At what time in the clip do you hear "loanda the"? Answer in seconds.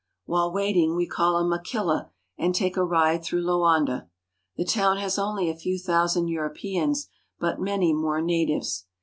3.43-4.65